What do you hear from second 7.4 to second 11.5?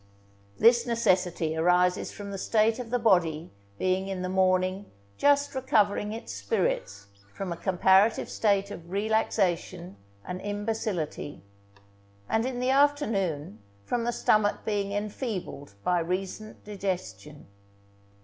a comparative state of relaxation and imbecility,